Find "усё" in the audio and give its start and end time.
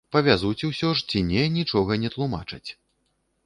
0.69-0.89